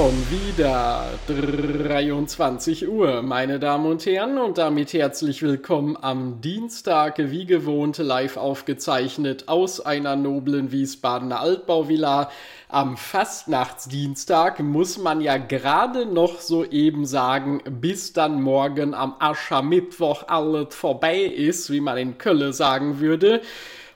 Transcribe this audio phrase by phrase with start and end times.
[0.00, 7.44] Schon wieder 23 Uhr, meine Damen und Herren, und damit herzlich willkommen am Dienstag, wie
[7.44, 12.30] gewohnt, live aufgezeichnet aus einer noblen Wiesbadener Altbauvilla.
[12.70, 20.74] Am Fastnachtsdienstag muss man ja gerade noch soeben sagen, bis dann morgen am Aschermittwoch alles
[20.74, 23.42] vorbei ist, wie man in Kölle sagen würde.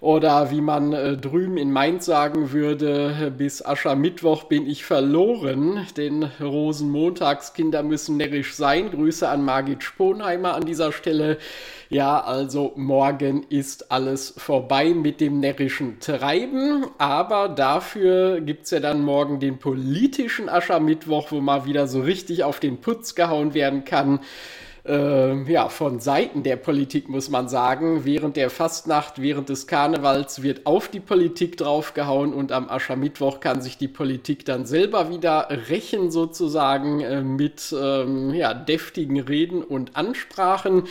[0.04, 5.86] Oder wie man äh, drüben in Mainz sagen würde, bis Aschermittwoch bin ich verloren.
[5.96, 8.91] Denn Rosenmontagskinder müssen närrisch sein.
[8.91, 11.38] Grüße an Margit Sponheimer an dieser Stelle.
[11.88, 16.84] Ja, also morgen ist alles vorbei mit dem närrischen Treiben.
[16.98, 22.44] Aber dafür gibt es ja dann morgen den politischen Aschermittwoch, wo mal wieder so richtig
[22.44, 24.20] auf den Putz gehauen werden kann
[24.86, 28.04] äh, ja, von Seiten der Politik muss man sagen.
[28.04, 33.62] Während der Fastnacht, während des Karnevals wird auf die Politik draufgehauen und am Aschermittwoch kann
[33.62, 39.96] sich die Politik dann selber wieder rächen sozusagen äh, mit ähm, ja, deftigen Reden und
[39.96, 40.84] Ansprachen.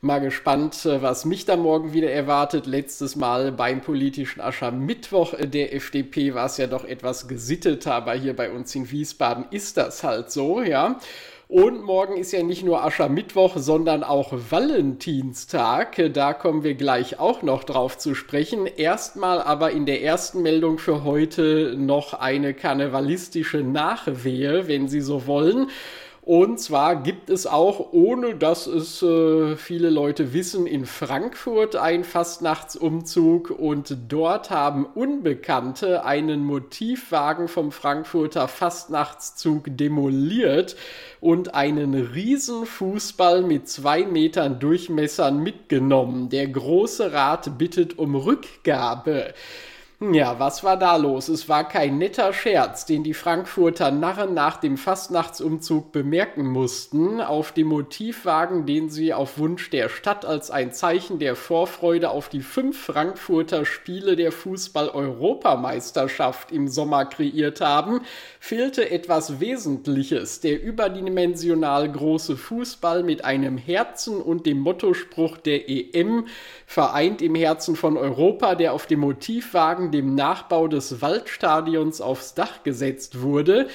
[0.00, 2.66] Mal gespannt, äh, was mich da morgen wieder erwartet.
[2.66, 8.34] Letztes Mal beim politischen Aschermittwoch der FDP war es ja doch etwas gesitteter, aber hier
[8.34, 10.98] bei uns in Wiesbaden ist das halt so, ja.
[11.50, 16.12] Und morgen ist ja nicht nur Aschermittwoch, sondern auch Valentinstag.
[16.12, 18.66] Da kommen wir gleich auch noch drauf zu sprechen.
[18.66, 25.26] Erstmal aber in der ersten Meldung für heute noch eine karnevalistische Nachwehe, wenn Sie so
[25.26, 25.70] wollen.
[26.28, 32.04] Und zwar gibt es auch, ohne dass es äh, viele Leute wissen, in Frankfurt einen
[32.04, 40.76] Fastnachtsumzug und dort haben Unbekannte einen Motivwagen vom Frankfurter Fastnachtszug demoliert
[41.22, 46.28] und einen Riesenfußball mit zwei Metern Durchmessern mitgenommen.
[46.28, 49.32] Der Große Rat bittet um Rückgabe.
[50.00, 51.28] Ja, was war da los?
[51.28, 57.20] Es war kein netter Scherz, den die Frankfurter Narren nach dem Fastnachtsumzug bemerken mussten.
[57.20, 62.28] Auf dem Motivwagen, den sie auf Wunsch der Stadt als ein Zeichen der Vorfreude auf
[62.28, 68.02] die fünf Frankfurter Spiele der Fußball-Europameisterschaft im Sommer kreiert haben,
[68.38, 70.38] fehlte etwas Wesentliches.
[70.38, 76.28] Der überdimensional große Fußball mit einem Herzen und dem Mottospruch der EM,
[76.66, 82.62] vereint im Herzen von Europa, der auf dem Motivwagen dem Nachbau des Waldstadions aufs Dach
[82.62, 83.68] gesetzt wurde,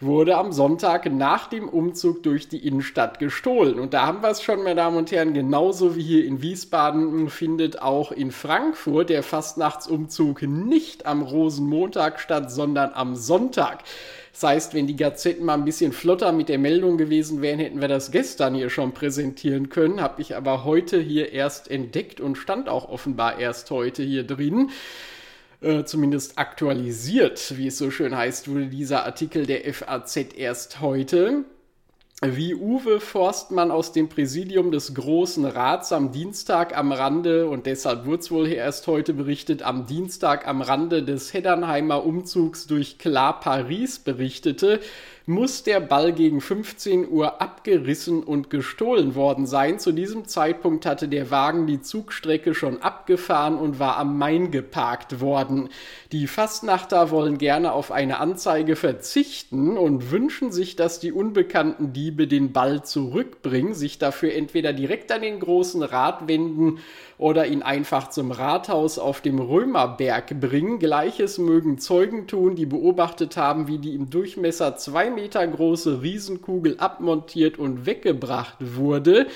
[0.00, 3.78] wurde am Sonntag nach dem Umzug durch die Innenstadt gestohlen.
[3.78, 7.28] Und da haben wir es schon, meine Damen und Herren, genauso wie hier in Wiesbaden
[7.28, 13.84] findet auch in Frankfurt der Fastnachtsumzug nicht am Rosenmontag statt, sondern am Sonntag.
[14.32, 17.80] Das heißt, wenn die Gazetten mal ein bisschen flotter mit der Meldung gewesen wären, hätten
[17.82, 20.00] wir das gestern hier schon präsentieren können.
[20.00, 24.70] Habe ich aber heute hier erst entdeckt und stand auch offenbar erst heute hier drin.
[25.60, 31.44] Äh, zumindest aktualisiert, wie es so schön heißt, wurde dieser Artikel der FAZ erst heute.
[32.22, 38.04] Wie Uwe Forstmann aus dem Präsidium des Großen Rats am Dienstag am Rande, und deshalb
[38.04, 43.40] wurde es wohl erst heute berichtet, am Dienstag am Rande des Heddernheimer Umzugs durch Klar
[43.40, 44.80] Paris berichtete,
[45.26, 49.78] muss der Ball gegen 15 Uhr abgerissen und gestohlen worden sein.
[49.78, 55.20] Zu diesem Zeitpunkt hatte der Wagen die Zugstrecke schon abgefahren und war am Main geparkt
[55.20, 55.68] worden.
[56.12, 62.26] Die Fastnachter wollen gerne auf eine Anzeige verzichten und wünschen sich, dass die unbekannten Diebe
[62.26, 66.78] den Ball zurückbringen, sich dafür entweder direkt an den großen Rat wenden
[67.20, 70.78] oder ihn einfach zum Rathaus auf dem Römerberg bringen.
[70.78, 76.78] Gleiches mögen Zeugen tun, die beobachtet haben, wie die im Durchmesser zwei Meter große Riesenkugel
[76.78, 79.26] abmontiert und weggebracht wurde.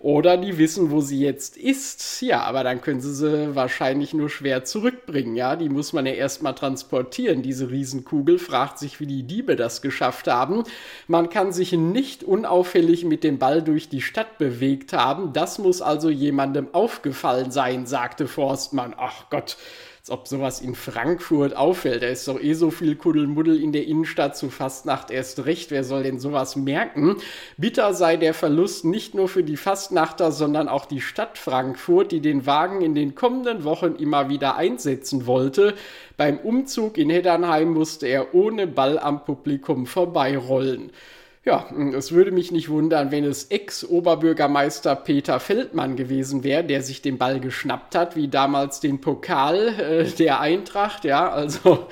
[0.00, 2.22] Oder die wissen, wo sie jetzt ist.
[2.22, 5.36] Ja, aber dann können sie sie wahrscheinlich nur schwer zurückbringen.
[5.36, 7.42] Ja, die muss man ja erstmal transportieren.
[7.42, 10.64] Diese Riesenkugel fragt sich, wie die Diebe das geschafft haben.
[11.06, 15.34] Man kann sich nicht unauffällig mit dem Ball durch die Stadt bewegt haben.
[15.34, 18.94] Das muss also jemandem aufgefallen sein, sagte Forstmann.
[18.96, 19.58] Ach Gott,
[20.00, 22.02] als ob sowas in Frankfurt auffällt.
[22.02, 25.70] Da ist doch eh so viel Kuddelmuddel in der Innenstadt zu Fastnacht erst recht.
[25.70, 27.16] Wer soll denn sowas merken?
[27.58, 32.20] Bitter sei der Verlust nicht nur für die Fastnachter, sondern auch die Stadt Frankfurt, die
[32.20, 35.74] den Wagen in den kommenden Wochen immer wieder einsetzen wollte.
[36.16, 40.92] Beim Umzug in Heddernheim musste er ohne Ball am Publikum vorbeirollen.
[41.42, 47.00] Ja, es würde mich nicht wundern, wenn es Ex-Oberbürgermeister Peter Feldmann gewesen wäre, der sich
[47.00, 51.04] den Ball geschnappt hat, wie damals den Pokal äh, der Eintracht.
[51.04, 51.86] Ja, also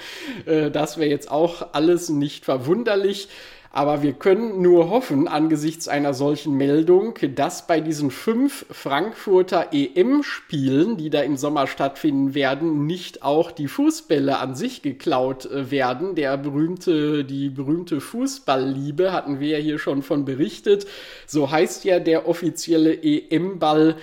[0.44, 3.30] äh, das wäre jetzt auch alles nicht verwunderlich.
[3.70, 10.96] Aber wir können nur hoffen, angesichts einer solchen Meldung, dass bei diesen fünf Frankfurter EM-Spielen,
[10.96, 16.14] die da im Sommer stattfinden werden, nicht auch die Fußbälle an sich geklaut äh, werden.
[16.14, 20.86] Der berühmte, die berühmte Fußballliebe hatten wir ja hier schon von berichtet.
[21.26, 23.96] So heißt ja der offizielle EM-Ball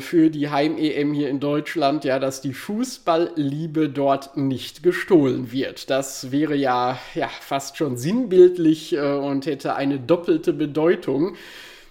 [0.00, 5.90] für die Heim-EM hier in Deutschland, ja, dass die Fußballliebe dort nicht gestohlen wird.
[5.90, 11.36] Das wäre ja, ja fast schon sinnbildlich äh, und hätte eine doppelte Bedeutung.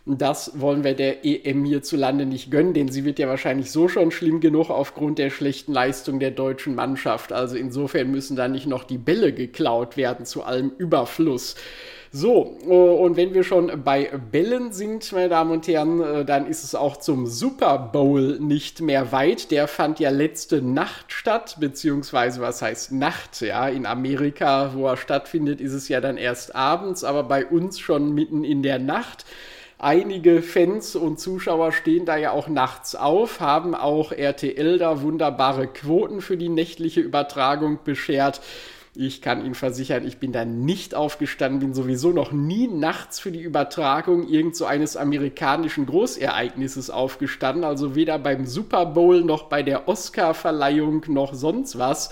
[0.05, 4.11] Das wollen wir der EM hierzulande nicht gönnen, denn sie wird ja wahrscheinlich so schon
[4.11, 7.31] schlimm genug aufgrund der schlechten Leistung der deutschen Mannschaft.
[7.31, 11.55] Also insofern müssen da nicht noch die Bälle geklaut werden zu allem Überfluss.
[12.11, 16.47] So, oh, und wenn wir schon bei Bällen sind, meine Damen und Herren, äh, dann
[16.47, 19.51] ist es auch zum Super Bowl nicht mehr weit.
[19.51, 23.41] Der fand ja letzte Nacht statt, beziehungsweise was heißt Nacht?
[23.41, 27.77] Ja, in Amerika, wo er stattfindet, ist es ja dann erst abends, aber bei uns
[27.77, 29.25] schon mitten in der Nacht.
[29.81, 35.67] Einige Fans und Zuschauer stehen da ja auch nachts auf, haben auch RTL da wunderbare
[35.67, 38.41] Quoten für die nächtliche Übertragung beschert.
[38.93, 43.31] Ich kann Ihnen versichern, ich bin da nicht aufgestanden, bin sowieso noch nie nachts für
[43.31, 49.63] die Übertragung irgend so eines amerikanischen Großereignisses aufgestanden, also weder beim Super Bowl noch bei
[49.63, 52.09] der Oscar-Verleihung noch sonst was.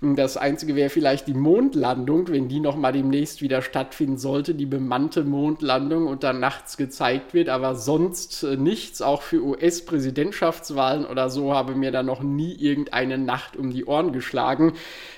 [0.00, 5.24] Das Einzige wäre vielleicht die Mondlandung, wenn die nochmal demnächst wieder stattfinden sollte, die bemannte
[5.24, 9.02] Mondlandung und dann nachts gezeigt wird, aber sonst äh, nichts.
[9.02, 14.12] Auch für US-Präsidentschaftswahlen oder so habe mir da noch nie irgendeine Nacht um die Ohren
[14.12, 14.74] geschlagen.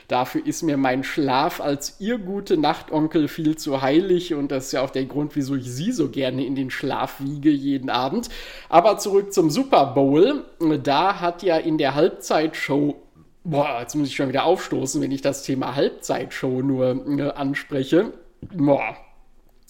[0.09, 4.73] Dafür ist mir mein Schlaf als ihr gute Nachtonkel viel zu heilig und das ist
[4.73, 8.31] ja auch der Grund, wieso ich sie so gerne in den Schlaf wiege jeden Abend.
[8.71, 10.43] Aber zurück zum Super Bowl.
[10.83, 12.97] Da hat ja in der Halbzeitshow
[13.43, 18.13] Boah, jetzt muss ich schon wieder aufstoßen, wenn ich das Thema Halbzeitshow nur äh, anspreche.
[18.55, 18.97] Boah.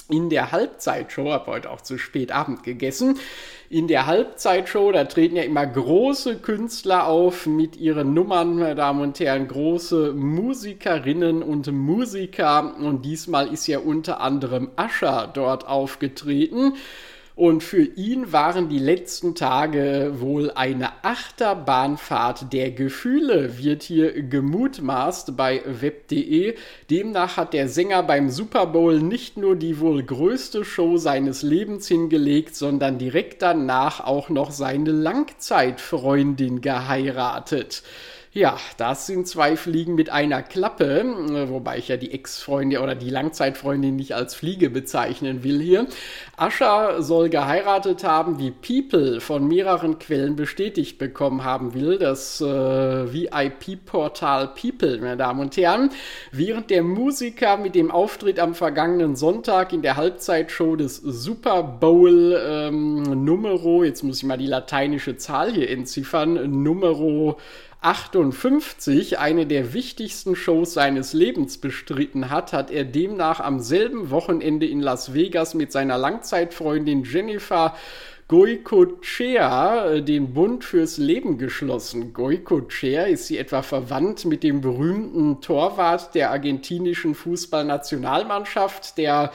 [0.09, 3.21] In der Halbzeitshow, habe heute auch zu spät Abend gegessen,
[3.69, 9.03] in der Halbzeitshow, da treten ja immer große Künstler auf mit ihren Nummern, meine Damen
[9.03, 12.75] und Herren, große Musikerinnen und Musiker.
[12.77, 16.73] Und diesmal ist ja unter anderem Ascher dort aufgetreten.
[17.37, 25.37] Und für ihn waren die letzten Tage wohl eine Achterbahnfahrt der Gefühle, wird hier gemutmaßt
[25.37, 26.57] bei web.de.
[26.91, 31.89] Demnach hat der Sänger beim Super Bowl nicht nur die wohl größte Show seines Lebens
[31.89, 37.83] hingelegt, sondern direkt danach auch noch seine Langzeitfreundin geheiratet.
[38.33, 42.95] Ja, das sind zwei Fliegen mit einer Klappe, äh, wobei ich ja die Ex-Freundin oder
[42.95, 45.89] die Langzeitfreundin nicht als Fliege bezeichnen will hier.
[46.37, 52.45] Ascher soll geheiratet haben, wie People von mehreren Quellen bestätigt bekommen haben will, das äh,
[53.13, 55.91] VIP-Portal People, meine Damen und Herren.
[56.31, 62.41] Während der Musiker mit dem Auftritt am vergangenen Sonntag in der Halbzeitshow des Super Bowl
[62.49, 67.37] ähm, Numero, jetzt muss ich mal die lateinische Zahl hier entziffern, Numero
[67.83, 74.67] 58 eine der wichtigsten Shows seines Lebens bestritten hat, hat er demnach am selben Wochenende
[74.67, 77.75] in Las Vegas mit seiner Langzeitfreundin Jennifer
[78.29, 82.13] Goycochea äh, den Bund fürs Leben geschlossen.
[82.13, 89.33] Goycochea ist sie etwa verwandt mit dem berühmten Torwart der argentinischen Fußballnationalmannschaft, der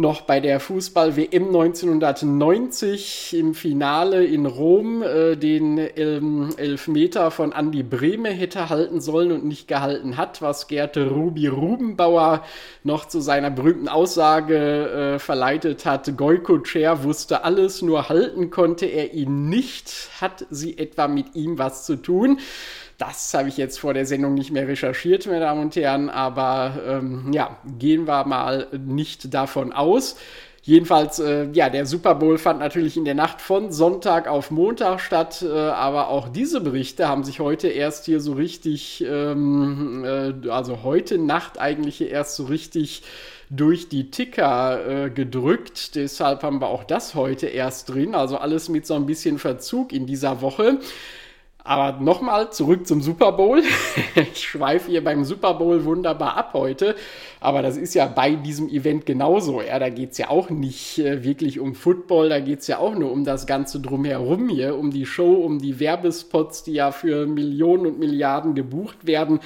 [0.00, 7.82] noch bei der Fußball-WM 1990 im Finale in Rom äh, den ähm, Elfmeter von Andy
[7.82, 12.42] Brehme hätte halten sollen und nicht gehalten hat, was Gerte Rubi Rubenbauer
[12.82, 16.16] noch zu seiner berühmten Aussage äh, verleitet hat.
[16.16, 20.08] Goiko Cher wusste alles, nur halten konnte er ihn nicht.
[20.20, 22.38] Hat sie etwa mit ihm was zu tun?
[23.00, 26.74] Das habe ich jetzt vor der Sendung nicht mehr recherchiert, meine Damen und Herren, aber
[26.86, 30.16] ähm, ja, gehen wir mal nicht davon aus.
[30.60, 35.00] Jedenfalls, äh, ja, der Super Bowl fand natürlich in der Nacht von Sonntag auf Montag
[35.00, 40.50] statt, äh, aber auch diese Berichte haben sich heute erst hier so richtig, ähm, äh,
[40.50, 43.02] also heute Nacht eigentlich hier erst so richtig
[43.48, 45.94] durch die Ticker äh, gedrückt.
[45.94, 49.94] Deshalb haben wir auch das heute erst drin, also alles mit so ein bisschen Verzug
[49.94, 50.80] in dieser Woche.
[51.64, 53.62] Aber nochmal zurück zum Super Bowl.
[54.14, 56.94] ich schweife hier beim Super Bowl wunderbar ab heute.
[57.40, 59.62] Aber das ist ja bei diesem Event genauso.
[59.62, 62.78] Ja, da geht es ja auch nicht äh, wirklich um Football, da geht es ja
[62.78, 66.92] auch nur um das Ganze drumherum hier, um die Show, um die Werbespots, die ja
[66.92, 69.40] für Millionen und Milliarden gebucht werden.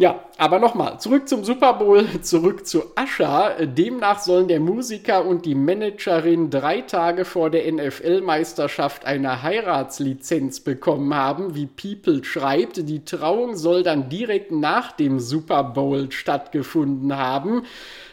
[0.00, 3.66] Ja, aber nochmal, zurück zum Super Bowl, zurück zu Ascha.
[3.66, 11.14] Demnach sollen der Musiker und die Managerin drei Tage vor der NFL-Meisterschaft eine Heiratslizenz bekommen
[11.14, 12.88] haben, wie People schreibt.
[12.88, 17.66] Die Trauung soll dann direkt nach dem Super Bowl stattgefunden haben.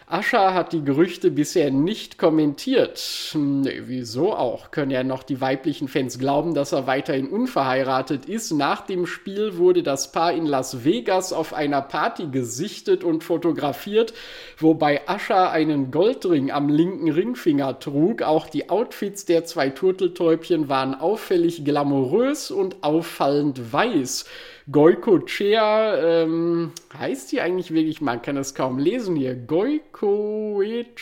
[0.10, 3.34] Ascher hat die Gerüchte bisher nicht kommentiert.
[3.36, 4.72] Nee, wieso auch?
[4.72, 8.52] Können ja noch die weiblichen Fans glauben, dass er weiterhin unverheiratet ist.
[8.54, 14.14] Nach dem Spiel wurde das Paar in Las Vegas auf einer Party gesichtet und fotografiert,
[14.58, 18.22] wobei Ascher einen Goldring am linken Ringfinger trug.
[18.22, 24.24] Auch die Outfits der zwei Turteltäubchen waren auffällig glamourös und auffallend weiß.
[24.70, 30.94] Goikochea, ähm, heißt die eigentlich wirklich, man kann es kaum lesen hier, Goikoechea,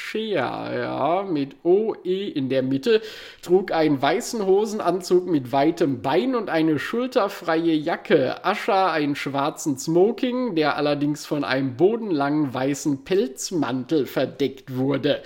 [0.77, 3.01] ja, mit OE in der Mitte,
[3.41, 10.53] trug einen weißen Hosenanzug mit weitem Bein und eine schulterfreie Jacke, Ascha einen schwarzen Smoking,
[10.53, 15.23] der allerdings von einem bodenlangen weißen Pelzmantel verdeckt wurde.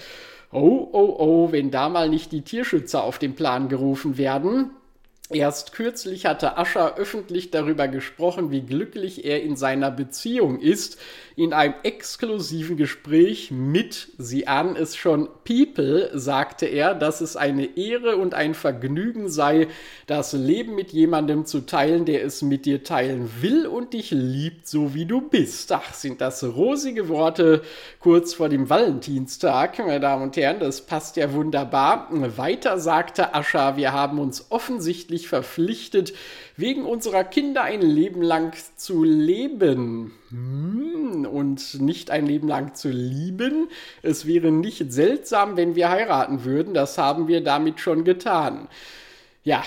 [0.54, 4.72] Oh, oh, oh, wenn da mal nicht die Tierschützer auf den Plan gerufen werden.
[5.32, 10.98] Erst kürzlich hatte Ascher öffentlich darüber gesprochen, wie glücklich er in seiner Beziehung ist.
[11.36, 17.78] In einem exklusiven Gespräch mit, Sie ahnen es schon, People, sagte er, dass es eine
[17.78, 19.68] Ehre und ein Vergnügen sei,
[20.08, 24.68] das Leben mit jemandem zu teilen, der es mit dir teilen will und dich liebt,
[24.68, 25.72] so wie du bist.
[25.72, 27.62] Ach, sind das rosige Worte
[28.00, 32.10] kurz vor dem Valentinstag, meine Damen und Herren, das passt ja wunderbar.
[32.36, 36.14] Weiter sagte Ascher, wir haben uns offensichtlich rechtlich verpflichtet,
[36.56, 42.90] wegen unserer Kinder ein Leben lang zu leben hm, und nicht ein Leben lang zu
[42.90, 43.70] lieben.
[44.02, 46.74] Es wäre nicht seltsam, wenn wir heiraten würden.
[46.74, 48.68] Das haben wir damit schon getan.
[49.44, 49.64] Ja,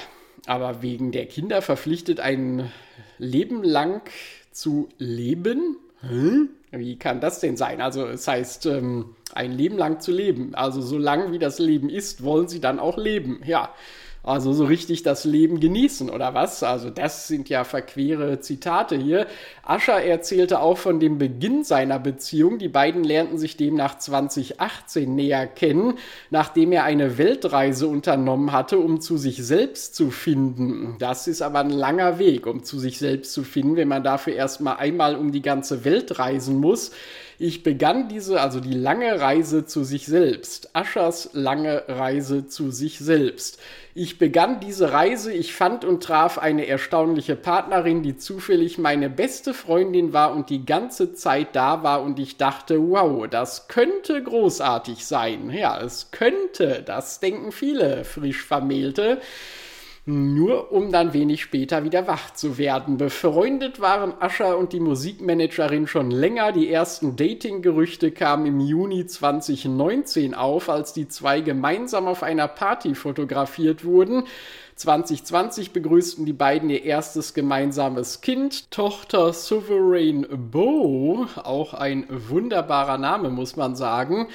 [0.47, 2.71] aber wegen der Kinder verpflichtet, ein
[3.18, 4.02] Leben lang
[4.50, 5.76] zu leben?
[6.00, 6.49] Hm?
[6.73, 7.80] Wie kann das denn sein?
[7.80, 10.54] Also es heißt, ähm, ein Leben lang zu leben.
[10.54, 13.40] Also so lang wie das Leben ist, wollen sie dann auch leben.
[13.44, 13.75] Ja,
[14.25, 16.62] also so richtig das Leben genießen oder was?
[16.62, 19.26] Also das sind ja verquere Zitate hier.
[19.64, 22.59] Ascher erzählte auch von dem Beginn seiner Beziehung.
[22.59, 25.95] Die beiden lernten sich demnach 2018 näher kennen,
[26.31, 30.97] nachdem er eine Weltreise unternommen hatte, um zu sich selbst zu finden.
[31.00, 34.35] Das ist aber ein langer Weg, um zu sich selbst zu finden, wenn man dafür
[34.35, 36.93] erstmal einmal um die ganze Welt reisen muss.
[37.39, 42.99] Ich begann diese, also die lange Reise zu sich selbst, Aschers lange Reise zu sich
[42.99, 43.59] selbst.
[43.95, 49.53] Ich begann diese Reise, ich fand und traf eine erstaunliche Partnerin, die zufällig meine beste
[49.53, 55.05] Freundin war und die ganze Zeit da war und ich dachte, wow, das könnte großartig
[55.05, 55.51] sein.
[55.51, 59.21] Ja, es könnte, das denken viele frisch Vermählte
[60.04, 62.97] nur um dann wenig später wieder wach zu werden.
[62.97, 66.50] Befreundet waren Ascher und die Musikmanagerin schon länger.
[66.50, 72.97] Die ersten Dating-Gerüchte kamen im Juni 2019 auf, als die zwei gemeinsam auf einer Party
[72.97, 74.25] fotografiert wurden.
[74.75, 83.30] 2020 begrüßten die beiden ihr erstes gemeinsames Kind, Tochter Sovereign Bo, auch ein wunderbarer Name,
[83.30, 84.26] muss man sagen.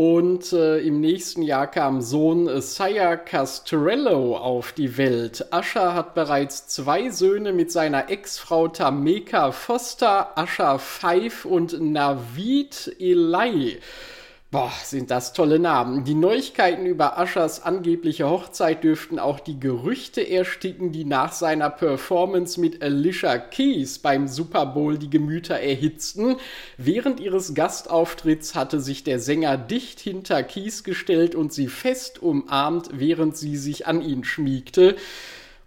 [0.00, 5.52] Und äh, im nächsten Jahr kam Sohn Sire Castrello auf die Welt.
[5.52, 13.78] Ascher hat bereits zwei Söhne mit seiner Ex-Frau Tameka Foster, Ascher Five und Navid Eli.
[14.52, 16.02] Boah, sind das tolle Namen.
[16.02, 22.60] Die Neuigkeiten über Aschers angebliche Hochzeit dürften auch die Gerüchte ersticken, die nach seiner Performance
[22.60, 26.34] mit Alicia Keys beim Super Bowl die Gemüter erhitzten.
[26.76, 32.88] Während ihres Gastauftritts hatte sich der Sänger dicht hinter Keys gestellt und sie fest umarmt,
[32.92, 34.96] während sie sich an ihn schmiegte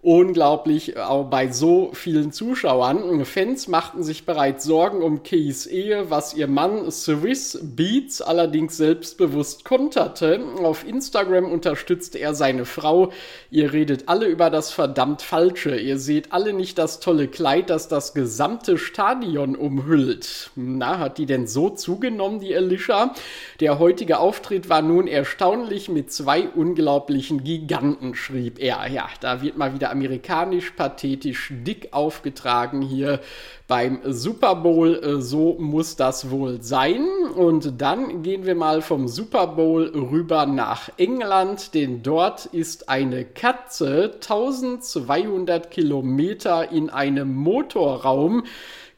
[0.03, 3.23] unglaublich auch bei so vielen Zuschauern.
[3.23, 9.63] Fans machten sich bereits Sorgen um Keys Ehe, was ihr Mann Swiss Beats allerdings selbstbewusst
[9.63, 10.41] konterte.
[10.61, 13.13] Auf Instagram unterstützte er seine Frau.
[13.49, 15.77] Ihr redet alle über das verdammt Falsche.
[15.77, 20.51] Ihr seht alle nicht das tolle Kleid, das das gesamte Stadion umhüllt.
[20.55, 23.13] Na, hat die denn so zugenommen, die Alicia?
[23.61, 28.85] Der heutige Auftritt war nun erstaunlich mit zwei unglaublichen Giganten, schrieb er.
[28.91, 33.21] Ja, da wird mal wieder amerikanisch pathetisch dick aufgetragen hier
[33.67, 34.95] beim Super Bowl.
[34.95, 37.07] Äh, so muss das wohl sein.
[37.35, 43.23] Und dann gehen wir mal vom Super Bowl rüber nach England, denn dort ist eine
[43.23, 48.43] Katze 1200 Kilometer in einem Motorraum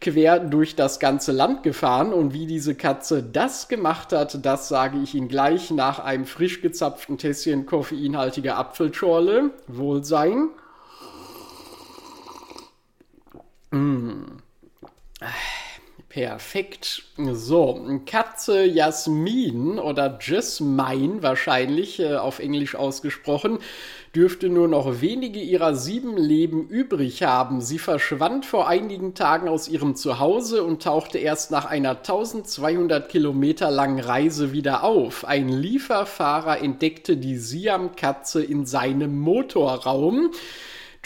[0.01, 2.13] quer durch das ganze Land gefahren.
[2.13, 6.61] Und wie diese Katze das gemacht hat, das sage ich Ihnen gleich nach einem frisch
[6.61, 9.51] gezapften Tässchen koffeinhaltiger Apfelschorle.
[9.67, 10.49] Wohlsein.
[13.75, 14.37] Mmh.
[16.07, 17.03] Perfekt.
[17.17, 23.59] So, Katze Jasmin oder Jasmine wahrscheinlich äh, auf Englisch ausgesprochen,
[24.15, 27.59] dürfte nur noch wenige ihrer sieben Leben übrig haben.
[27.59, 33.69] Sie verschwand vor einigen Tagen aus ihrem Zuhause und tauchte erst nach einer 1200 Kilometer
[33.69, 35.25] langen Reise wieder auf.
[35.25, 40.31] Ein Lieferfahrer entdeckte die Siam-Katze in seinem Motorraum.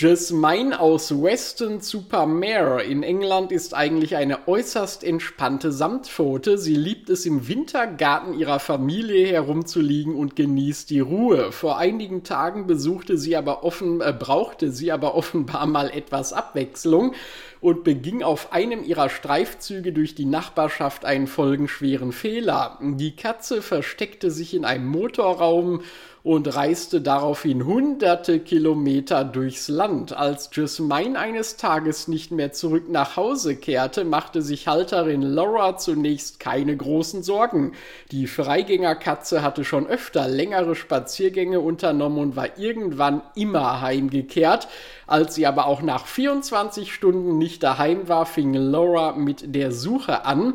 [0.02, 6.58] Jasmine aus Weston super Mare in England ist eigentlich eine äußerst entspannte Samtpfote.
[6.58, 11.52] Sie liebt es im Wintergarten ihrer Familie herumzuliegen und genießt die Ruhe.
[11.52, 17.14] Vor einigen Tagen besuchte sie aber offen, äh, brauchte sie aber offenbar mal etwas Abwechslung
[17.62, 22.78] und beging auf einem ihrer Streifzüge durch die Nachbarschaft einen folgenschweren Fehler.
[22.82, 25.82] Die Katze versteckte sich in einem Motorraum
[26.22, 30.16] und reiste daraufhin hunderte Kilometer durchs Land.
[30.16, 36.40] Als Jasmine eines Tages nicht mehr zurück nach Hause kehrte, machte sich Halterin Laura zunächst
[36.40, 37.72] keine großen Sorgen.
[38.12, 44.68] Die Freigängerkatze hatte schon öfter längere Spaziergänge unternommen und war irgendwann immer heimgekehrt.
[45.10, 50.24] Als sie aber auch nach 24 Stunden nicht daheim war, fing Laura mit der Suche
[50.24, 50.54] an.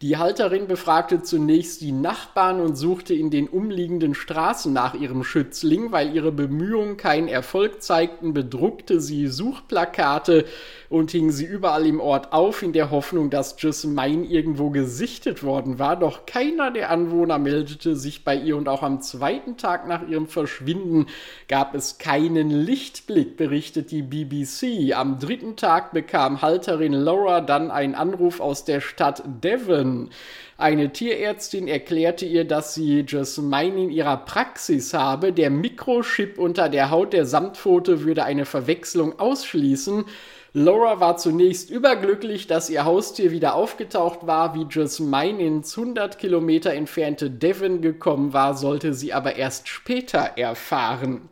[0.00, 5.92] Die Halterin befragte zunächst die Nachbarn und suchte in den umliegenden Straßen nach ihrem Schützling.
[5.92, 10.46] Weil ihre Bemühungen keinen Erfolg zeigten, bedruckte sie Suchplakate
[10.90, 15.78] und hing sie überall im Ort auf, in der Hoffnung, dass Jasmine irgendwo gesichtet worden
[15.78, 15.96] war.
[15.96, 20.26] Doch keiner der Anwohner meldete sich bei ihr und auch am zweiten Tag nach ihrem
[20.26, 21.06] Verschwinden
[21.46, 24.92] gab es keinen Lichtblick, berichtet die BBC.
[24.92, 30.10] Am dritten Tag bekam Halterin Laura dann einen Anruf aus der Stadt Devon.
[30.58, 35.32] Eine Tierärztin erklärte ihr, dass sie Jasmine in ihrer Praxis habe.
[35.32, 40.04] Der Mikrochip unter der Haut der Samtpfote würde eine Verwechslung ausschließen.
[40.52, 44.54] Laura war zunächst überglücklich, dass ihr Haustier wieder aufgetaucht war.
[44.56, 51.28] Wie Jasmine ins 100 Kilometer entfernte Devon gekommen war, sollte sie aber erst später erfahren.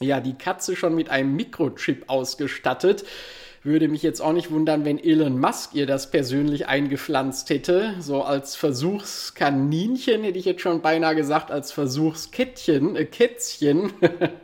[0.00, 3.04] Ja, die Katze schon mit einem Mikrochip ausgestattet.
[3.64, 7.94] Würde mich jetzt auch nicht wundern, wenn Elon Musk ihr das persönlich eingepflanzt hätte.
[8.00, 13.92] So als Versuchskaninchen hätte ich jetzt schon beinahe gesagt, als Versuchskettchen, äh, Kätzchen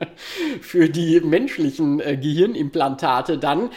[0.60, 3.70] für die menschlichen äh, Gehirnimplantate dann.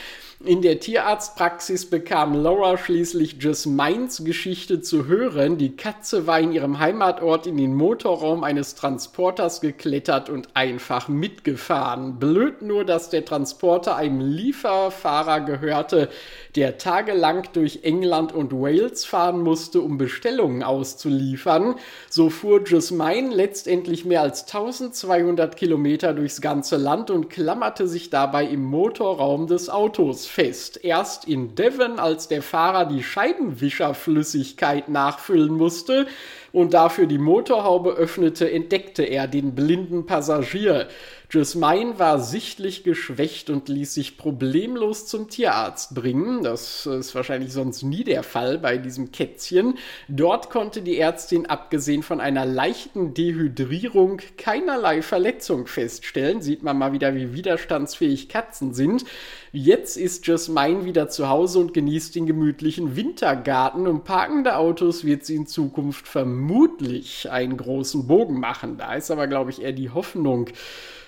[0.43, 5.59] In der Tierarztpraxis bekam Laura schließlich Jasmines Geschichte zu hören.
[5.59, 12.17] Die Katze war in ihrem Heimatort in den Motorraum eines Transporters geklettert und einfach mitgefahren.
[12.17, 16.09] Blöd nur, dass der Transporter einem Lieferfahrer gehörte,
[16.55, 21.75] der tagelang durch England und Wales fahren musste, um Bestellungen auszuliefern.
[22.09, 28.45] So fuhr Jasmine letztendlich mehr als 1200 Kilometer durchs ganze Land und klammerte sich dabei
[28.45, 30.79] im Motorraum des Autos fest.
[30.83, 36.07] Erst in Devon, als der Fahrer die Scheibenwischerflüssigkeit nachfüllen musste,
[36.53, 40.87] und dafür die Motorhaube öffnete, entdeckte er den blinden Passagier.
[41.33, 46.43] Jasmine war sichtlich geschwächt und ließ sich problemlos zum Tierarzt bringen.
[46.43, 49.77] Das ist wahrscheinlich sonst nie der Fall bei diesem Kätzchen.
[50.09, 56.41] Dort konnte die Ärztin abgesehen von einer leichten Dehydrierung keinerlei Verletzung feststellen.
[56.41, 59.05] Sieht man mal wieder, wie widerstandsfähig Katzen sind.
[59.53, 63.87] Jetzt ist Jasmine wieder zu Hause und genießt den gemütlichen Wintergarten.
[63.87, 68.75] Um parkende Autos wird sie in Zukunft vermutlich einen großen Bogen machen.
[68.77, 70.49] Da ist aber, glaube ich, eher die Hoffnung,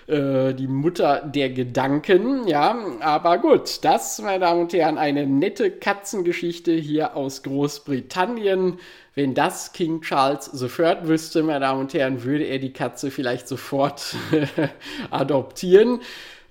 [0.06, 5.70] äh, die Mutter der Gedanken, ja, aber gut, das, meine Damen und Herren, eine nette
[5.70, 8.78] Katzengeschichte hier aus Großbritannien.
[9.14, 13.46] Wenn das King Charles sofort wüsste, meine Damen und Herren, würde er die Katze vielleicht
[13.46, 14.16] sofort
[15.10, 16.00] adoptieren.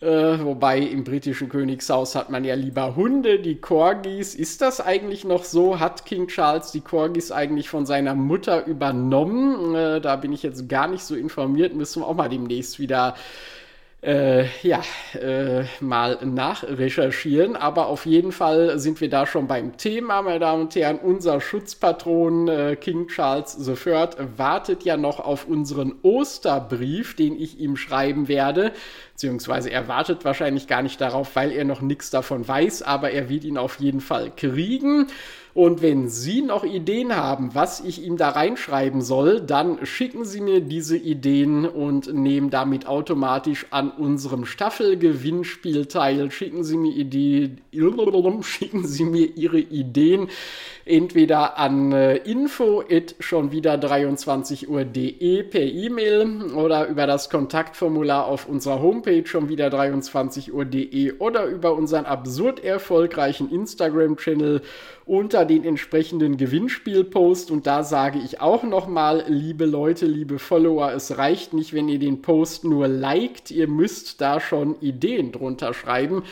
[0.04, 4.36] Äh, wobei im britischen Königshaus hat man ja lieber Hunde, die Corgis.
[4.36, 5.80] Ist das eigentlich noch so?
[5.80, 9.74] Hat King Charles die Corgis eigentlich von seiner Mutter übernommen?
[9.76, 11.74] Äh, da bin ich jetzt gar nicht so informiert.
[11.74, 13.16] Müssen wir auch mal demnächst wieder
[14.04, 14.82] äh, ja,
[15.20, 17.56] äh, mal nachrecherchieren.
[17.56, 21.00] Aber auf jeden Fall sind wir da schon beim Thema, meine Damen und Herren.
[21.00, 27.78] Unser Schutzpatron äh, King Charles III wartet ja noch auf unseren Osterbrief, den ich ihm
[27.78, 28.74] schreiben werde.
[29.14, 33.30] Beziehungsweise er wartet wahrscheinlich gar nicht darauf, weil er noch nichts davon weiß, aber er
[33.30, 35.08] wird ihn auf jeden Fall kriegen.
[35.54, 40.42] Und wenn Sie noch Ideen haben, was ich ihm da reinschreiben soll, dann schicken Sie
[40.42, 46.32] mir diese Ideen und nehmen damit automatisch an unserem Staffelgewinnspiel teil.
[46.32, 47.62] Schicken Sie mir Ideen,
[48.42, 50.30] schicken Sie mir Ihre Ideen
[50.86, 52.84] entweder an äh, info
[53.20, 59.68] schon wieder 23 Uhr.de per E-Mail oder über das Kontaktformular auf unserer Homepage schon wieder
[59.68, 64.62] 23uhr.de oder über unseren absurd erfolgreichen Instagram-Channel
[65.06, 67.52] unter den entsprechenden Gewinnspielpost.
[67.52, 72.00] Und da sage ich auch nochmal, liebe Leute, liebe Follower, es reicht nicht, wenn ihr
[72.00, 73.52] den Post nur liked.
[73.52, 76.24] Ihr müsst da schon Ideen drunter schreiben.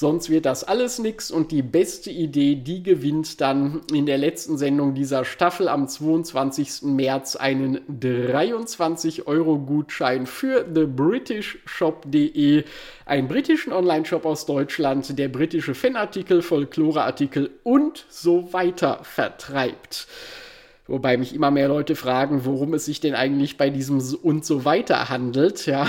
[0.00, 4.56] Sonst wird das alles nichts und die beste Idee, die gewinnt dann in der letzten
[4.56, 6.82] Sendung dieser Staffel am 22.
[6.82, 12.62] März einen 23 Euro Gutschein für thebritishshop.de,
[13.06, 20.06] einen britischen Online-Shop aus Deutschland, der britische Fanartikel, Folkloreartikel und so weiter vertreibt.
[20.88, 24.64] Wobei mich immer mehr Leute fragen, worum es sich denn eigentlich bei diesem und so
[24.64, 25.66] weiter handelt.
[25.66, 25.86] Ja,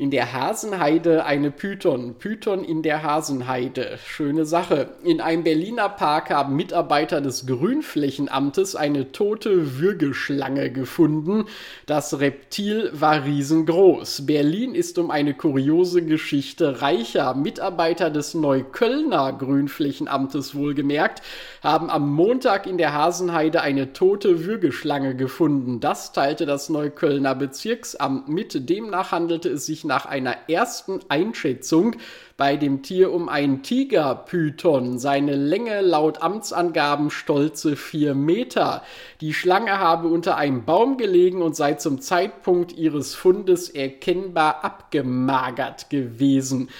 [0.00, 2.14] in der Hasenheide eine Python.
[2.18, 3.98] Python in der Hasenheide.
[4.02, 4.88] Schöne Sache.
[5.04, 11.44] In einem Berliner Park haben Mitarbeiter des Grünflächenamtes eine tote Würgeschlange gefunden.
[11.84, 14.24] Das Reptil war riesengroß.
[14.24, 17.34] Berlin ist um eine kuriose Geschichte reicher.
[17.34, 21.20] Mitarbeiter des Neuköllner Grünflächenamtes wohlgemerkt
[21.62, 25.78] haben am Montag in der Hasenheide eine tote Würgeschlange gefunden.
[25.80, 28.70] Das teilte das Neuköllner Bezirksamt mit.
[28.70, 31.96] Demnach handelte es sich nach einer ersten Einschätzung
[32.36, 35.00] bei dem Tier um ein Tigerpython.
[35.00, 38.84] Seine Länge laut Amtsangaben stolze vier Meter.
[39.20, 45.90] Die Schlange habe unter einem Baum gelegen und sei zum Zeitpunkt ihres Fundes erkennbar abgemagert
[45.90, 46.70] gewesen.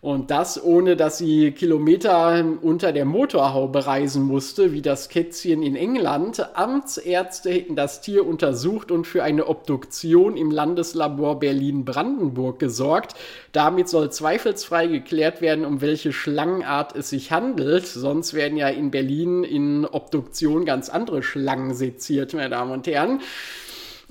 [0.00, 5.74] Und das ohne, dass sie Kilometer unter der Motorhaube reisen musste, wie das Kätzchen in
[5.74, 6.56] England.
[6.56, 13.16] Amtsärzte hätten das Tier untersucht und für eine Obduktion im Landeslabor Berlin-Brandenburg gesorgt.
[13.50, 17.86] Damit soll zweifelsfrei geklärt werden, um welche Schlangenart es sich handelt.
[17.86, 23.20] Sonst werden ja in Berlin in Obduktion ganz andere Schlangen seziert, meine Damen und Herren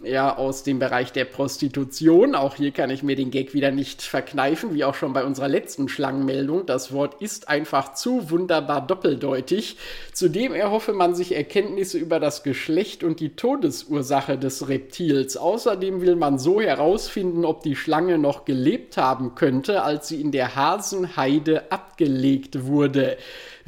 [0.03, 2.35] ja aus dem Bereich der Prostitution.
[2.35, 5.47] Auch hier kann ich mir den Gag wieder nicht verkneifen, wie auch schon bei unserer
[5.47, 6.65] letzten Schlangenmeldung.
[6.65, 9.77] Das Wort ist einfach zu wunderbar doppeldeutig.
[10.13, 15.35] Zudem erhoffe man sich Erkenntnisse über das Geschlecht und die Todesursache des Reptils.
[15.35, 20.31] Außerdem will man so herausfinden, ob die Schlange noch gelebt haben könnte, als sie in
[20.31, 23.17] der Hasenheide abgelegt wurde.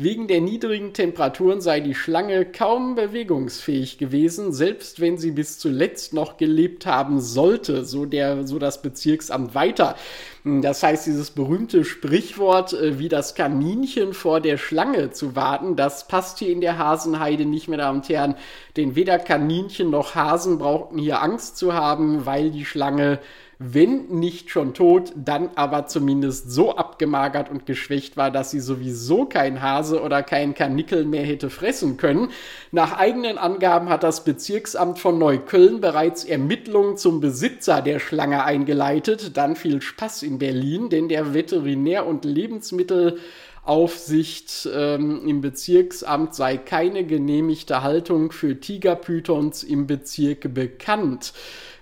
[0.02, 6.14] Wegen der niedrigen Temperaturen sei die Schlange kaum bewegungsfähig gewesen, selbst wenn sie bis zuletzt
[6.14, 9.98] noch gelebt haben sollte, so, der, so das Bezirksamt weiter.
[10.46, 16.08] Das heißt, dieses berühmte Sprichwort, äh, wie das Kaninchen vor der Schlange zu warten, das
[16.08, 18.36] passt hier in der Hasenheide nicht, meine Damen und Herren.
[18.78, 23.20] Denn weder Kaninchen noch Hasen brauchten hier Angst zu haben, weil die Schlange
[23.62, 29.26] wenn nicht schon tot, dann aber zumindest so abgemagert und geschwächt war, dass sie sowieso
[29.26, 32.30] kein Hase oder kein Kanickel mehr hätte fressen können.
[32.72, 39.36] Nach eigenen Angaben hat das Bezirksamt von Neukölln bereits Ermittlungen zum Besitzer der Schlange eingeleitet.
[39.36, 47.04] Dann viel Spaß in Berlin, denn der Veterinär- und Lebensmittelaufsicht ähm, im Bezirksamt sei keine
[47.04, 51.34] genehmigte Haltung für Tigerpythons im Bezirk bekannt.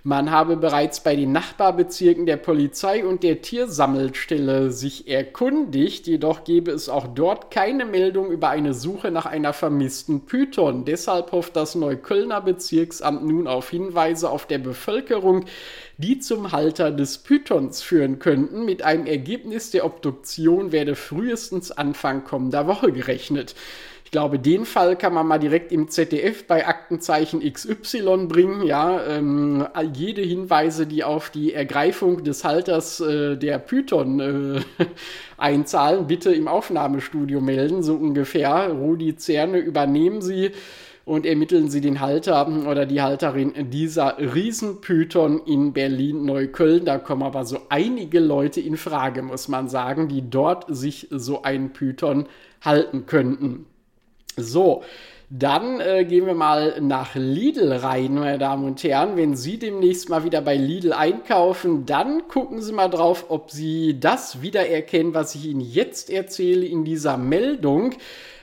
[0.04, 6.70] Man habe bereits bei den Nachbarbezirken der Polizei und der Tiersammelstelle sich erkundigt, jedoch gebe
[6.70, 10.84] es auch dort keine Meldung über eine Suche nach einer vermissten Python.
[10.84, 15.46] Deshalb hofft das Neuköllner Bezirksamt nun auf Hinweise auf der Bevölkerung,
[15.96, 18.64] die zum Halter des Pythons führen könnten.
[18.64, 23.56] Mit einem Ergebnis der Obduktion werde frühestens Anfang kommender Woche gerechnet.
[24.08, 28.64] Ich glaube, den Fall kann man mal direkt im ZDF bei Aktenzeichen XY bringen.
[28.64, 34.84] Ja, ähm, jede Hinweise, die auf die Ergreifung des Halters äh, der Python äh,
[35.36, 38.70] einzahlen, bitte im Aufnahmestudio melden, so ungefähr.
[38.70, 40.52] Rudi Zerne übernehmen Sie
[41.04, 46.86] und ermitteln Sie den Halter oder die Halterin dieser Riesenpython in Berlin-Neukölln.
[46.86, 51.42] Da kommen aber so einige Leute in Frage, muss man sagen, die dort sich so
[51.42, 52.26] einen Python
[52.62, 53.66] halten könnten.
[54.36, 54.82] So,
[55.30, 59.16] dann äh, gehen wir mal nach Lidl rein, meine Damen und Herren.
[59.16, 64.00] Wenn Sie demnächst mal wieder bei Lidl einkaufen, dann gucken Sie mal drauf, ob Sie
[64.00, 67.94] das wiedererkennen, was ich Ihnen jetzt erzähle in dieser Meldung.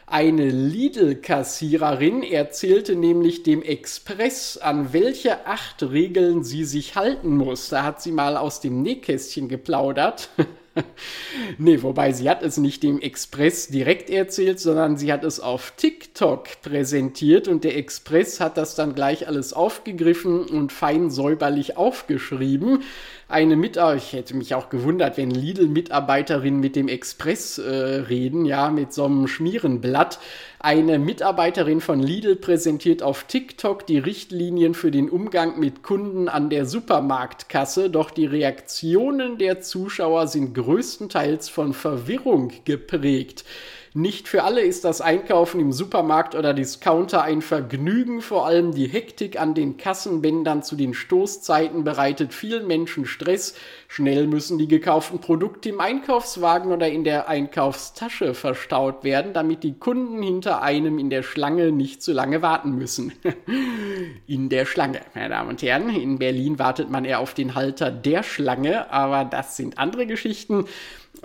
[0.07, 7.69] Eine Lidl-Kassiererin erzählte nämlich dem Express, an welche acht Regeln sie sich halten muss.
[7.69, 10.29] Da hat sie mal aus dem Nähkästchen geplaudert.
[11.57, 15.73] nee, wobei sie hat es nicht dem Express direkt erzählt, sondern sie hat es auf
[15.77, 22.83] TikTok präsentiert und der Express hat das dann gleich alles aufgegriffen und fein säuberlich aufgeschrieben
[23.27, 28.69] eine Mitarbeiterin, ich hätte mich auch gewundert, wenn Lidl-Mitarbeiterinnen mit dem Express äh, reden, ja,
[28.69, 30.19] mit so einem Schmierenblatt.
[30.65, 36.49] Eine Mitarbeiterin von Lidl präsentiert auf TikTok die Richtlinien für den Umgang mit Kunden an
[36.49, 43.45] der Supermarktkasse, doch die Reaktionen der Zuschauer sind größtenteils von Verwirrung geprägt.
[43.97, 48.87] Nicht für alle ist das Einkaufen im Supermarkt oder Discounter ein Vergnügen, vor allem die
[48.87, 53.55] Hektik an den Kassenbändern zu den Stoßzeiten bereitet vielen Menschen Stress.
[53.87, 59.79] Schnell müssen die gekauften Produkte im Einkaufswagen oder in der Einkaufstasche verstaut werden, damit die
[59.79, 63.13] Kunden hinter einem in der Schlange nicht zu lange warten müssen.
[64.27, 65.87] in der Schlange, meine Damen und Herren.
[65.87, 70.65] In Berlin wartet man eher auf den Halter der Schlange, aber das sind andere Geschichten.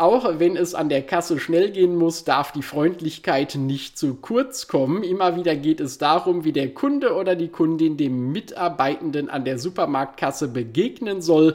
[0.01, 4.67] Auch wenn es an der Kasse schnell gehen muss, darf die Freundlichkeit nicht zu kurz
[4.67, 5.03] kommen.
[5.03, 9.59] Immer wieder geht es darum, wie der Kunde oder die Kundin dem Mitarbeitenden an der
[9.59, 11.55] Supermarktkasse begegnen soll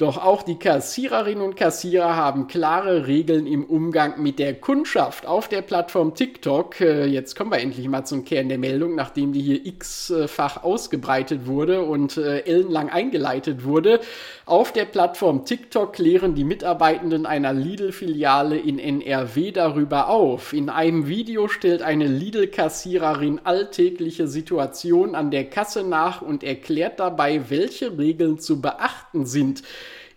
[0.00, 5.46] doch auch die Kassiererinnen und Kassierer haben klare Regeln im Umgang mit der Kundschaft auf
[5.46, 6.80] der Plattform TikTok.
[6.80, 11.46] Äh, jetzt kommen wir endlich mal zum Kern der Meldung, nachdem die hier x-fach ausgebreitet
[11.46, 14.00] wurde und äh, ellenlang eingeleitet wurde.
[14.46, 20.54] Auf der Plattform TikTok klären die Mitarbeitenden einer Lidl-Filiale in NRW darüber auf.
[20.54, 27.50] In einem Video stellt eine Lidl-Kassiererin alltägliche Situationen an der Kasse nach und erklärt dabei,
[27.50, 29.62] welche Regeln zu beachten sind.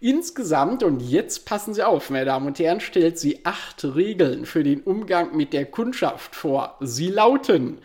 [0.03, 4.61] Insgesamt, und jetzt passen Sie auf, meine Damen und Herren, stellt sie acht Regeln für
[4.61, 6.75] den Umgang mit der Kundschaft vor.
[6.81, 7.77] Sie lauten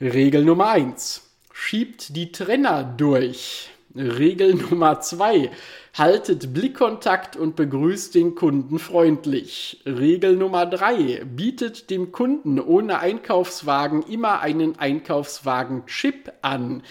[0.00, 3.68] Regel Nummer eins: Schiebt die Trenner durch.
[3.94, 5.50] Regel Nummer zwei:
[5.92, 9.82] Haltet Blickkontakt und begrüßt den Kunden freundlich.
[9.84, 16.82] Regel Nummer drei: Bietet dem Kunden ohne Einkaufswagen immer einen Einkaufswagen-Chip an.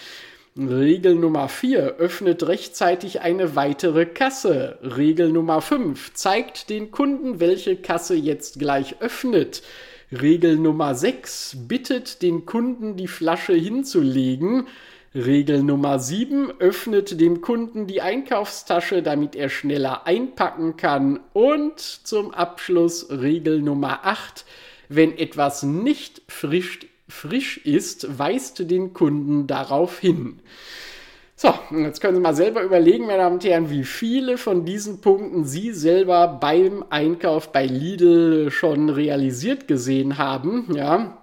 [0.68, 1.96] Regel Nummer 4.
[1.96, 4.78] Öffnet rechtzeitig eine weitere Kasse.
[4.82, 6.12] Regel Nummer 5.
[6.12, 9.62] Zeigt den Kunden, welche Kasse jetzt gleich öffnet.
[10.12, 11.56] Regel Nummer 6.
[11.66, 14.66] Bittet den Kunden, die Flasche hinzulegen.
[15.14, 16.50] Regel Nummer 7.
[16.60, 21.20] Öffnet dem Kunden die Einkaufstasche, damit er schneller einpacken kann.
[21.32, 24.44] Und zum Abschluss Regel Nummer 8.
[24.90, 30.40] Wenn etwas nicht frisch frisch ist, weist den Kunden darauf hin.
[31.36, 35.00] So, jetzt können Sie mal selber überlegen, meine Damen und Herren, wie viele von diesen
[35.00, 40.66] Punkten Sie selber beim Einkauf bei Lidl schon realisiert gesehen haben.
[40.74, 41.16] Ja,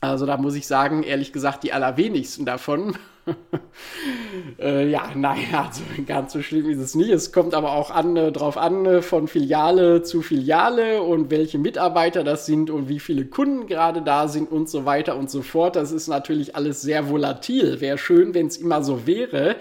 [0.00, 2.96] also da muss ich sagen, ehrlich gesagt, die allerwenigsten davon.
[4.58, 7.10] äh, ja, naja, also ganz so schlimm ist es nicht.
[7.10, 11.58] Es kommt aber auch an, äh, drauf an, äh, von Filiale zu Filiale und welche
[11.58, 15.42] Mitarbeiter das sind und wie viele Kunden gerade da sind und so weiter und so
[15.42, 15.76] fort.
[15.76, 17.80] Das ist natürlich alles sehr volatil.
[17.80, 19.56] Wäre schön, wenn es immer so wäre.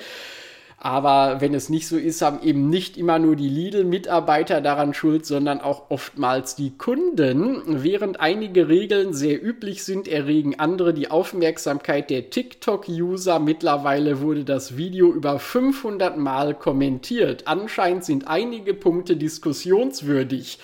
[0.79, 5.25] Aber wenn es nicht so ist, haben eben nicht immer nur die Lidl-Mitarbeiter daran Schuld,
[5.25, 7.63] sondern auch oftmals die Kunden.
[7.83, 13.39] Während einige Regeln sehr üblich sind, erregen andere die Aufmerksamkeit der TikTok-User.
[13.39, 17.47] Mittlerweile wurde das Video über 500 Mal kommentiert.
[17.47, 20.59] Anscheinend sind einige Punkte diskussionswürdig.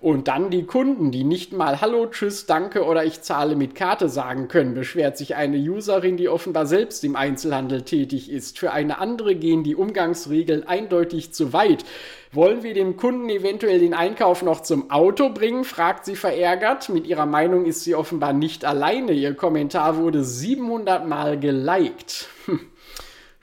[0.00, 4.08] Und dann die Kunden, die nicht mal Hallo, Tschüss, Danke oder ich zahle mit Karte
[4.08, 8.60] sagen können, beschwert sich eine Userin, die offenbar selbst im Einzelhandel tätig ist.
[8.60, 11.84] Für eine andere gehen die Umgangsregeln eindeutig zu weit.
[12.30, 15.64] Wollen wir dem Kunden eventuell den Einkauf noch zum Auto bringen?
[15.64, 16.88] fragt sie verärgert.
[16.90, 19.12] Mit ihrer Meinung ist sie offenbar nicht alleine.
[19.12, 22.28] Ihr Kommentar wurde 700 Mal geliked.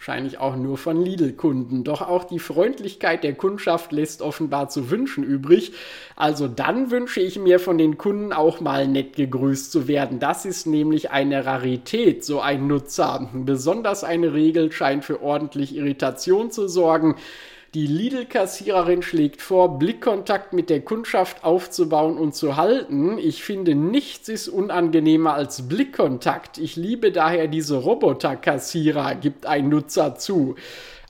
[0.06, 1.84] Wahrscheinlich auch nur von Lidl-Kunden.
[1.84, 5.74] Doch auch die Freundlichkeit der Kundschaft lässt offenbar zu wünschen übrig.
[6.16, 10.20] Also dann wünsche ich mir von den Kunden auch mal nett gegrüßt zu werden.
[10.20, 13.32] Das ist nämlich eine Rarität, so ein Nutzer.
[13.34, 17.16] Besonders eine Regel scheint für ordentlich Irritation zu sorgen.
[17.76, 23.18] Die Lidl-Kassiererin schlägt vor, Blickkontakt mit der Kundschaft aufzubauen und zu halten.
[23.18, 26.58] Ich finde, nichts ist unangenehmer als Blickkontakt.
[26.58, 30.56] Ich liebe daher diese Roboter-Kassierer, gibt ein Nutzer zu.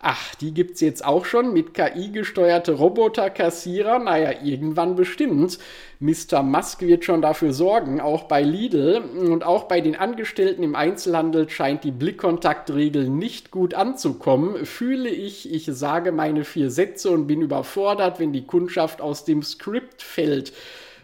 [0.07, 3.97] Ach, die gibt's jetzt auch schon mit KI gesteuerte Roboterkassierer.
[3.97, 5.57] Naja, irgendwann bestimmt.
[5.99, 6.43] Mr.
[6.43, 11.49] Musk wird schon dafür sorgen, auch bei Lidl und auch bei den Angestellten im Einzelhandel
[11.49, 14.67] scheint die Blickkontaktregel nicht gut anzukommen.
[14.67, 19.41] Fühle ich, ich sage meine vier Sätze und bin überfordert, wenn die Kundschaft aus dem
[19.41, 20.53] Skript fällt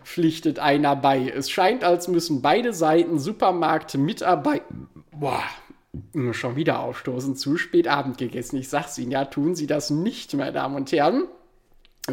[0.03, 1.27] pflichtet einer bei.
[1.27, 4.65] Es scheint, als müssen beide Seiten Supermarktmitarbeiter.
[5.11, 5.43] Boah,
[6.31, 8.57] schon wieder aufstoßen, zu spät Abend gegessen.
[8.57, 11.25] Ich sag's Ihnen, ja, tun Sie das nicht, meine Damen und Herren.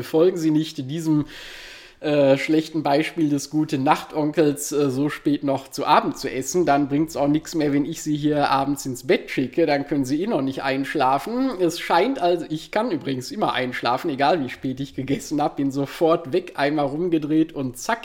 [0.03, 1.27] Folgen Sie nicht diesem
[2.01, 6.89] äh, schlechten Beispiel des gute Nachtonkels äh, so spät noch zu Abend zu essen, dann
[6.89, 10.23] bringt's auch nichts mehr, wenn ich Sie hier abends ins Bett schicke, dann können Sie
[10.23, 11.51] eh noch nicht einschlafen.
[11.61, 15.73] Es scheint also, ich kann übrigens immer einschlafen, egal wie spät ich gegessen habe, bin
[15.73, 18.03] sofort weg, einmal rumgedreht und zack.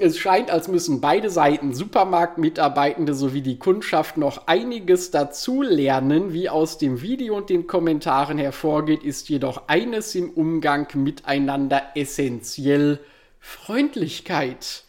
[0.00, 6.32] Es scheint, als müssen beide Seiten, Supermarktmitarbeitende sowie die Kundschaft, noch einiges dazu lernen.
[6.32, 13.00] Wie aus dem Video und den Kommentaren hervorgeht, ist jedoch eines im Umgang miteinander essentiell
[13.40, 14.84] Freundlichkeit.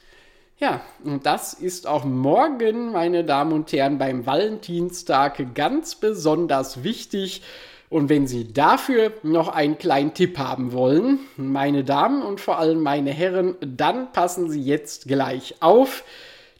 [0.60, 7.42] Ja, und das ist auch morgen, meine Damen und Herren, beim Valentinstag ganz besonders wichtig.
[7.90, 12.84] Und wenn Sie dafür noch einen kleinen Tipp haben wollen, meine Damen und vor allem
[12.84, 16.04] meine Herren, dann passen Sie jetzt gleich auf.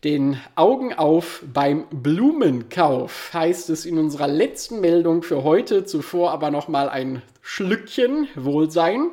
[0.04, 5.86] Den Augen auf beim Blumenkauf heißt es in unserer letzten Meldung für heute.
[5.86, 9.10] Zuvor aber noch mal ein Schlückchen Wohlsein.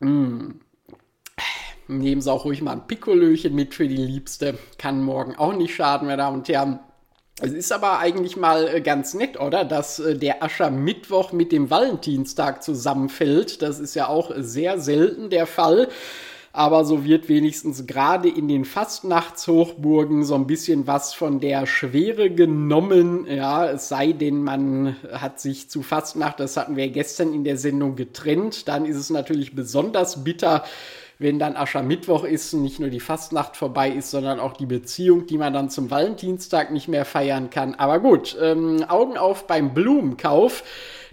[0.00, 0.54] Mmh.
[1.86, 4.58] Nehmen Sie auch ruhig mal ein Pikolöchen mit für die Liebste.
[4.78, 6.80] Kann morgen auch nicht schaden, meine Damen und Herren.
[7.40, 9.64] Es ist aber eigentlich mal äh, ganz nett, oder?
[9.64, 13.60] Dass äh, der Aschermittwoch mit dem Valentinstag zusammenfällt.
[13.60, 15.88] Das ist ja auch sehr selten der Fall.
[16.52, 22.30] Aber so wird wenigstens gerade in den Fastnachtshochburgen so ein bisschen was von der Schwere
[22.30, 23.26] genommen.
[23.28, 27.56] Ja, es sei denn, man hat sich zu Fastnacht, das hatten wir gestern in der
[27.56, 28.68] Sendung getrennt.
[28.68, 30.62] Dann ist es natürlich besonders bitter,
[31.18, 35.26] wenn dann Aschermittwoch ist und nicht nur die Fastnacht vorbei ist, sondern auch die Beziehung,
[35.26, 37.74] die man dann zum Valentinstag nicht mehr feiern kann.
[37.74, 40.64] Aber gut, ähm, Augen auf beim Blumenkauf.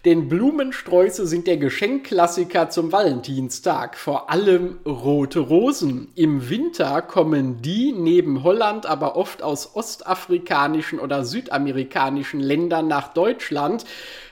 [0.04, 6.08] Denn Blumensträuße sind der Geschenkklassiker zum Valentinstag, vor allem rote Rosen.
[6.16, 13.86] Im Winter kommen die neben Holland aber oft aus ostafrikanischen oder südamerikanischen Ländern nach Deutschland.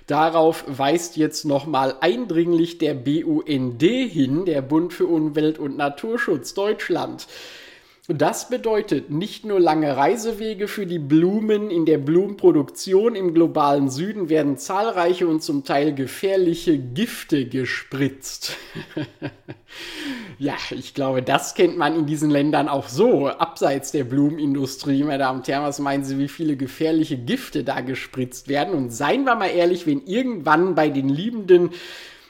[0.09, 7.27] Darauf weist jetzt nochmal eindringlich der BUND hin, der Bund für Umwelt und Naturschutz Deutschland.
[8.11, 11.69] Das bedeutet nicht nur lange Reisewege für die Blumen.
[11.69, 18.57] In der Blumenproduktion im globalen Süden werden zahlreiche und zum Teil gefährliche Gifte gespritzt.
[20.39, 25.03] ja, ich glaube, das kennt man in diesen Ländern auch so, abseits der Blumenindustrie.
[25.03, 28.73] Meine Damen und Herren, was meinen Sie, wie viele gefährliche Gifte da gespritzt werden?
[28.73, 31.69] Und seien wir mal ehrlich, wenn irgendwann bei den liebenden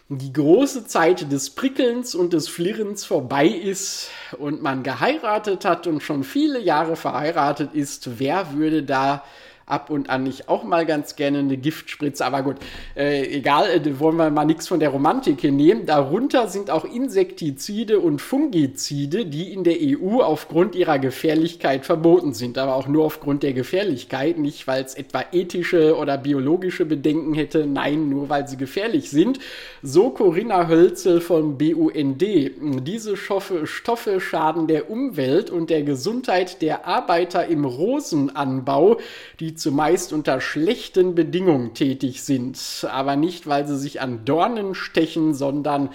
[0.10, 6.02] die große Zeit des Prickelns und des Flirrens vorbei ist und man geheiratet hat und
[6.02, 9.24] schon viele Jahre verheiratet ist, wer würde da
[9.70, 12.26] ab und an nicht auch mal ganz gerne eine Giftspritze.
[12.26, 12.58] Aber gut,
[12.96, 15.86] äh, egal, äh, wollen wir mal nichts von der Romantik hier nehmen.
[15.86, 22.58] Darunter sind auch Insektizide und Fungizide, die in der EU aufgrund ihrer Gefährlichkeit verboten sind.
[22.58, 27.66] Aber auch nur aufgrund der Gefährlichkeit, nicht weil es etwa ethische oder biologische Bedenken hätte.
[27.66, 29.40] Nein, nur weil sie gefährlich sind.
[29.84, 32.22] So Corinna Hölzel vom BUND.
[32.22, 38.98] Diese Stoffe, Stoffe schaden der Umwelt und der Gesundheit der Arbeiter im Rosenanbau,
[39.40, 45.34] die zumeist unter schlechten Bedingungen tätig sind, aber nicht, weil sie sich an Dornen stechen,
[45.34, 45.90] sondern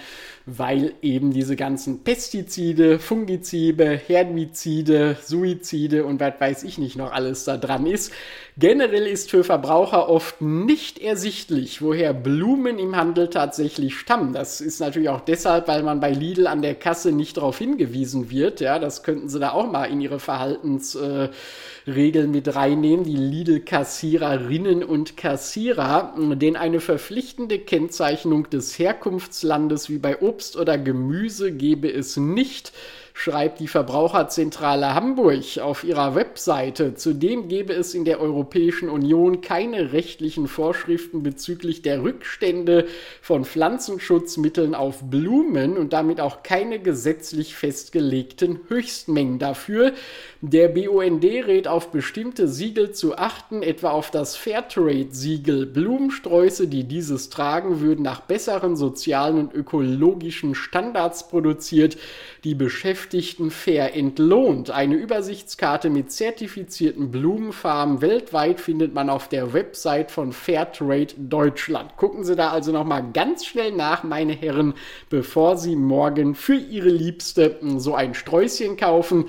[0.47, 7.45] weil eben diese ganzen Pestizide, Fungizide, Herbizide, Suizide und was weiß ich nicht noch alles
[7.45, 8.13] da dran ist.
[8.57, 14.33] Generell ist für Verbraucher oft nicht ersichtlich, woher Blumen im Handel tatsächlich stammen.
[14.33, 18.31] Das ist natürlich auch deshalb, weil man bei Lidl an der Kasse nicht darauf hingewiesen
[18.31, 18.61] wird.
[18.61, 21.41] Ja, das könnten sie da auch mal in ihre Verhaltensregeln
[21.87, 26.15] äh, mit reinnehmen, die Lidl-Kassiererinnen und Kassierer.
[26.17, 32.73] Denn eine verpflichtende Kennzeichnung des Herkunftslandes wie bei Obst Obst oder Gemüse gebe es nicht
[33.17, 36.95] schreibt die Verbraucherzentrale Hamburg auf ihrer Webseite.
[36.97, 42.87] Zudem gebe es in der Europäischen Union keine rechtlichen Vorschriften bezüglich der Rückstände
[43.23, 49.93] von Pflanzenschutzmitteln auf Blumen und damit auch keine gesetzlich festgelegten Höchstmengen dafür.
[50.41, 55.67] Der BUND rät auf bestimmte Siegel zu achten, etwa auf das Fairtrade-Siegel.
[55.67, 61.97] Blumensträuße, die dieses tragen, würden nach besseren sozialen und ökologischen Standards produziert,
[62.43, 64.71] die Beschäftigten Beschäftigten fair entlohnt.
[64.71, 71.99] Eine Übersichtskarte mit zertifizierten Blumenfarmen weltweit findet man auf der Website von Fairtrade Deutschland.
[71.99, 74.73] Gucken Sie da also noch mal ganz schnell nach, meine Herren,
[75.11, 79.27] bevor Sie morgen für Ihre Liebste so ein Sträußchen kaufen.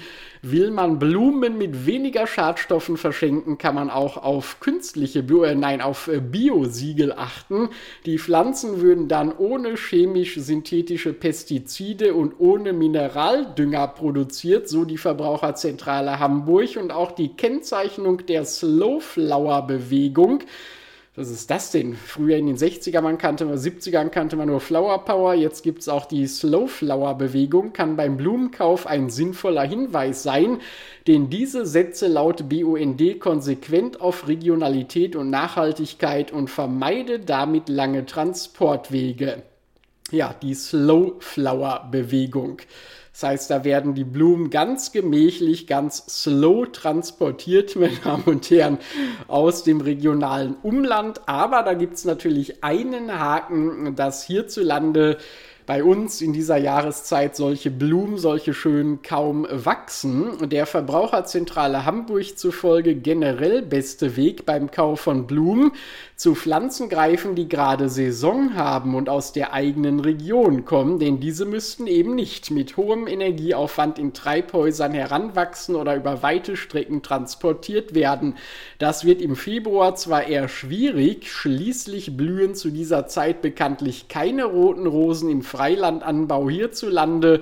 [0.47, 6.07] Will man Blumen mit weniger Schadstoffen verschenken, kann man auch auf künstliche, äh, nein, auf
[6.07, 7.69] äh, Biosiegel achten.
[8.05, 16.77] Die Pflanzen würden dann ohne chemisch-synthetische Pestizide und ohne Mineraldünger produziert, so die Verbraucherzentrale Hamburg
[16.77, 20.43] und auch die Kennzeichnung der Slowflower-Bewegung
[21.15, 21.95] was ist das denn?
[21.95, 25.81] Früher in den 60er man kannte man, 70ern kannte man nur Flower Power, jetzt gibt
[25.81, 30.59] es auch die Slow Flower Bewegung, kann beim Blumenkauf ein sinnvoller Hinweis sein,
[31.07, 39.43] denn diese Sätze laut BUND konsequent auf Regionalität und Nachhaltigkeit und vermeide damit lange Transportwege.
[40.11, 42.57] Ja, die Slow Flower Bewegung.
[43.15, 48.77] Das heißt, da werden die Blumen ganz gemächlich, ganz slow transportiert, meine Damen und Herren,
[49.29, 51.21] aus dem regionalen Umland.
[51.25, 55.17] Aber da gibt es natürlich einen Haken, dass hierzulande
[55.65, 60.49] bei uns in dieser Jahreszeit solche Blumen, solche schönen kaum wachsen.
[60.49, 65.71] Der Verbraucherzentrale Hamburg zufolge generell beste Weg beim Kauf von Blumen
[66.15, 71.43] zu Pflanzen greifen, die gerade Saison haben und aus der eigenen Region kommen, denn diese
[71.43, 78.35] müssten eben nicht mit hohem Energieaufwand in Treibhäusern heranwachsen oder über weite Strecken transportiert werden.
[78.79, 84.87] Das wird im Februar zwar eher schwierig, schließlich blühen zu dieser Zeit bekanntlich keine roten
[84.87, 87.41] Rosen im Freilandanbau hierzulande,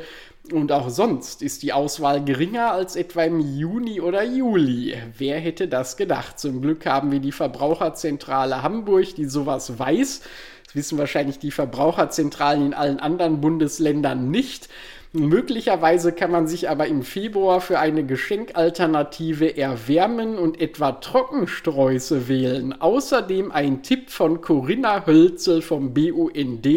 [0.51, 4.95] und auch sonst ist die Auswahl geringer als etwa im Juni oder Juli.
[5.17, 6.37] Wer hätte das gedacht?
[6.37, 10.21] Zum Glück haben wir die Verbraucherzentrale Hamburg, die sowas weiß.
[10.65, 14.67] Das wissen wahrscheinlich die Verbraucherzentralen in allen anderen Bundesländern nicht.
[15.15, 22.73] Möglicherweise kann man sich aber im Februar für eine Geschenkalternative erwärmen und etwa Trockensträuße wählen.
[22.81, 26.67] Außerdem ein Tipp von Corinna Hölzel vom BUND.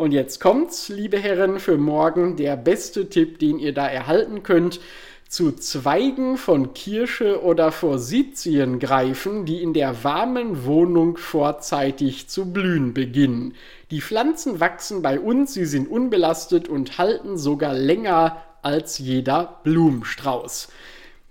[0.00, 4.80] Und jetzt kommt's, liebe Herren, für morgen der beste Tipp, den ihr da erhalten könnt.
[5.28, 12.94] Zu Zweigen von Kirsche oder Forsythien greifen, die in der warmen Wohnung vorzeitig zu blühen
[12.94, 13.52] beginnen.
[13.90, 20.68] Die Pflanzen wachsen bei uns, sie sind unbelastet und halten sogar länger als jeder Blumenstrauß.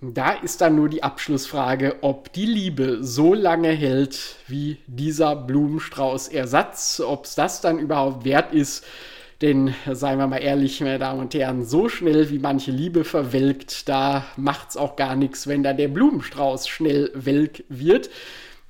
[0.02, 7.02] Da ist dann nur die Abschlussfrage, ob die Liebe so lange hält wie dieser Blumenstrauß-Ersatz,
[7.04, 8.86] ob es das dann überhaupt wert ist.
[9.42, 13.90] Denn, seien wir mal ehrlich, meine Damen und Herren, so schnell wie manche Liebe verwelkt,
[13.90, 18.08] da macht es auch gar nichts, wenn da der Blumenstrauß schnell welk wird.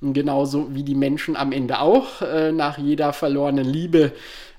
[0.01, 4.13] Genauso wie die Menschen am Ende auch äh, nach jeder verlorenen Liebe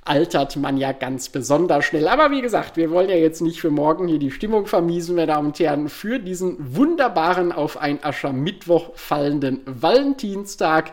[0.05, 2.09] altert man ja ganz besonders schnell.
[2.09, 5.29] Aber wie gesagt, wir wollen ja jetzt nicht für morgen hier die Stimmung vermiesen, meine
[5.29, 10.93] Damen und Herren, für diesen wunderbaren auf ein Aschermittwoch fallenden Valentinstag.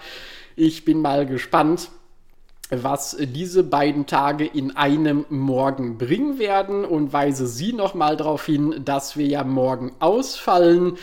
[0.55, 1.89] Ich bin mal gespannt,
[2.71, 8.81] was diese beiden Tage in einem Morgen bringen werden und weise Sie nochmal darauf hin,
[8.85, 10.97] dass wir ja morgen ausfallen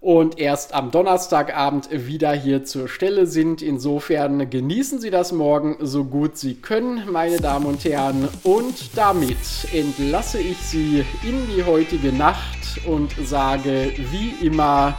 [0.00, 3.60] und erst am Donnerstagabend wieder hier zur Stelle sind.
[3.60, 8.28] Insofern genießen Sie das morgen so gut Sie können, meine Damen und Herren.
[8.42, 9.36] Und damit
[9.72, 14.96] entlasse ich Sie in die heutige Nacht und sage wie immer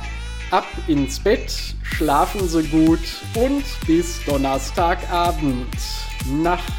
[0.52, 3.00] ab ins Bett, schlafen Sie gut
[3.36, 5.68] und bis Donnerstagabend.
[6.44, 6.72] Nacht.